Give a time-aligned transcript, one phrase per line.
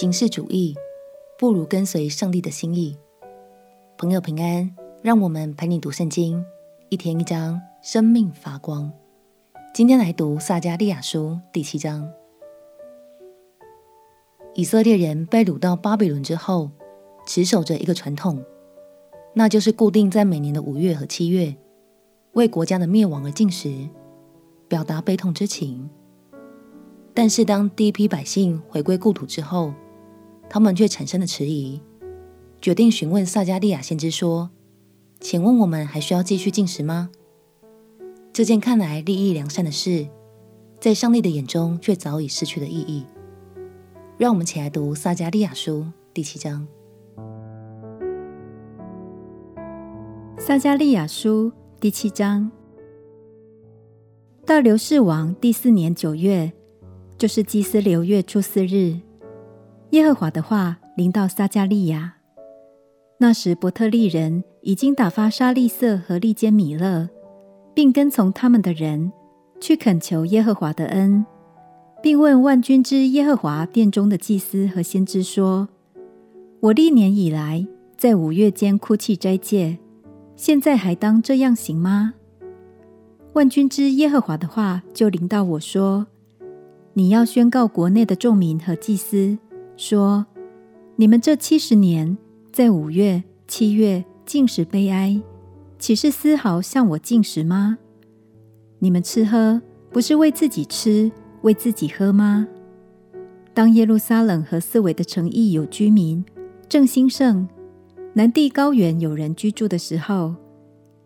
[0.00, 0.76] 形式主义
[1.36, 2.96] 不如跟随上帝的心意。
[3.96, 6.40] 朋友平安，让我们陪你读圣经，
[6.88, 8.92] 一天一章，生命发光。
[9.74, 12.08] 今天来读撒迦利亚书第七章。
[14.54, 16.70] 以色列人被掳到巴比伦之后，
[17.26, 18.40] 持守着一个传统，
[19.34, 21.56] 那就是固定在每年的五月和七月，
[22.34, 23.88] 为国家的灭亡而进食，
[24.68, 25.90] 表达悲痛之情。
[27.12, 29.74] 但是，当第一批百姓回归故土之后，
[30.50, 31.80] 他们却产生了迟疑，
[32.60, 34.50] 决定询问撒迦利亚先知说
[35.20, 37.10] ：“请问我们还需要继续进食吗？”
[38.32, 40.08] 这件看来立意良善的事，
[40.80, 43.04] 在上帝的眼中却早已失去了意义。
[44.16, 46.66] 让我们起来读撒迦利亚书第七章。
[50.38, 52.50] 撒迦利亚书第七章，
[54.46, 56.52] 大流士王第四年九月。
[57.18, 58.96] 就是基斯流月初四日，
[59.90, 62.14] 耶和华的话临到撒迦利亚。
[63.18, 67.08] 那时伯特利人已经打发沙利色和利坚米勒，
[67.74, 69.10] 并跟从他们的人
[69.60, 71.24] 去恳求耶和华的恩，
[72.02, 75.68] 并问万军之耶和华殿中的祭司和先知说
[76.60, 79.78] ：“我历年以来在五月间哭泣斋戒，
[80.36, 82.14] 现在还当这样行吗？”
[83.34, 86.06] 万军之耶和华的话就临到我说。
[86.94, 89.38] 你要宣告国内的众民和祭司
[89.78, 90.26] 说：
[90.96, 92.18] 你们这七十年
[92.52, 95.22] 在五月、七月禁食悲哀，
[95.78, 97.78] 岂是丝毫向我禁食吗？
[98.80, 99.62] 你们吃喝
[99.92, 101.10] 不是为自己吃、
[101.42, 102.48] 为自己喝吗？
[103.54, 106.24] 当耶路撒冷和四围的城邑有居民，
[106.68, 107.46] 正兴盛，
[108.14, 110.34] 南地高原有人居住的时候，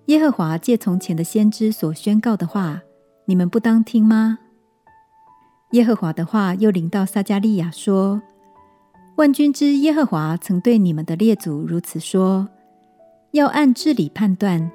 [0.06, 2.80] 耶和华借从前的先知所宣告的话，
[3.26, 4.38] 你们不当听吗？
[5.72, 8.22] 耶和华的话又临到撒迦利亚说
[9.16, 12.48] ：“万军之耶和华曾对你们的列祖如此说：
[13.32, 14.70] 要按治理判断，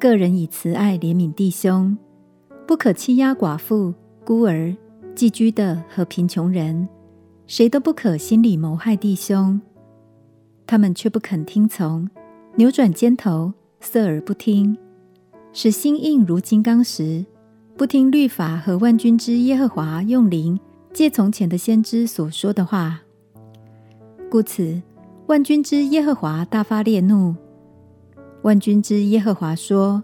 [0.00, 1.96] 个人以慈爱怜悯弟兄，
[2.66, 3.92] 不可欺压寡妇、
[4.24, 4.74] 孤儿、
[5.14, 6.88] 寄居的和贫穷人，
[7.46, 9.60] 谁都不可心里谋害弟兄。
[10.66, 12.08] 他们却不肯听从，
[12.56, 14.78] 扭转肩头，侧耳不听，
[15.52, 17.26] 使心硬如金刚石。”
[17.76, 20.60] 不听律法和万军之耶和华用灵
[20.92, 23.00] 借从前的先知所说的话，
[24.30, 24.82] 故此
[25.26, 27.34] 万军之耶和华大发烈怒。
[28.42, 30.02] 万军之耶和华说：“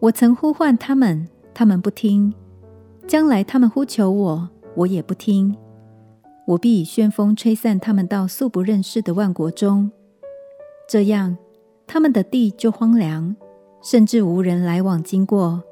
[0.00, 2.32] 我曾呼唤他们，他们不听；
[3.06, 5.56] 将来他们呼求我，我也不听。
[6.46, 9.90] 我必以旋风吹散他们到素不认识的万国中，
[10.88, 11.36] 这样
[11.86, 13.34] 他们的地就荒凉，
[13.82, 15.62] 甚至无人来往经过。”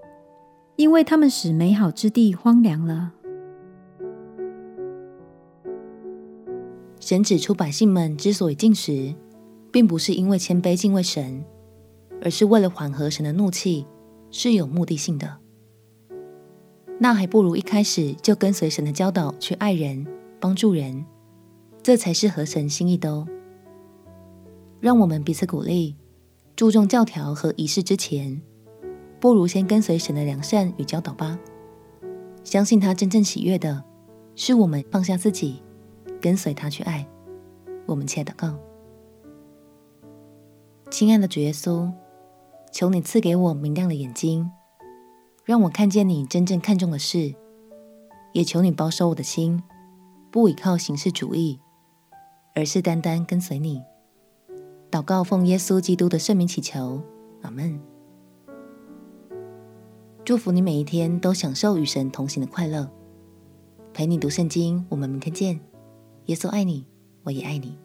[0.77, 3.15] 因为他们使美好之地荒凉了。
[6.99, 9.15] 神指出百姓们之所以进食，
[9.71, 11.45] 并不是因为谦卑敬畏神，
[12.23, 13.87] 而是为了缓和神的怒气，
[14.31, 15.39] 是有目的性的。
[16.99, 20.07] 那还不如一开始就跟随神的教导去爱人、
[20.41, 21.05] 帮助人，
[21.83, 23.27] 这才是合神心意的哦。
[24.81, 25.95] 让我们彼此鼓励，
[26.55, 28.41] 注重教条和仪式之前。
[29.19, 31.39] 不如先跟随神的良善与教导吧。
[32.45, 33.83] 相信他真正喜悦的，
[34.35, 35.63] 是我们放下自己，
[36.21, 37.07] 跟随他去爱。
[37.87, 38.59] 我们切祷告：
[40.91, 41.93] 亲爱的主耶稣，
[42.73, 44.51] 求你赐给我明亮的眼睛，
[45.45, 47.37] 让我看见你真正看重的事；
[48.33, 49.63] 也求你保守我的心，
[50.31, 51.61] 不倚靠形式主义，
[52.55, 53.83] 而是单单跟随你。
[54.91, 57.03] 祷告奉耶稣基督的圣名祈求，
[57.43, 57.81] 阿门。
[60.25, 62.91] 祝福你每一天都享受与神同行的快乐。
[63.93, 65.61] 陪你读圣经，我们明天见。
[66.27, 66.85] 耶稣爱你，
[67.23, 67.79] 我也爱你。